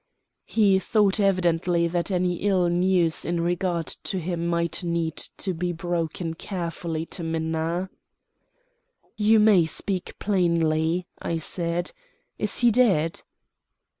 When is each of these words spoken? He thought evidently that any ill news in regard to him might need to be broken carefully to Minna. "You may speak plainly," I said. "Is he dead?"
He 0.47 0.79
thought 0.79 1.19
evidently 1.19 1.87
that 1.87 2.09
any 2.09 2.37
ill 2.37 2.69
news 2.69 3.23
in 3.23 3.39
regard 3.39 3.85
to 3.85 4.17
him 4.17 4.47
might 4.47 4.83
need 4.83 5.15
to 5.37 5.53
be 5.53 5.73
broken 5.73 6.33
carefully 6.33 7.05
to 7.05 7.21
Minna. 7.21 7.91
"You 9.15 9.39
may 9.39 9.67
speak 9.67 10.17
plainly," 10.17 11.05
I 11.21 11.37
said. 11.37 11.91
"Is 12.39 12.57
he 12.61 12.71
dead?" 12.71 13.21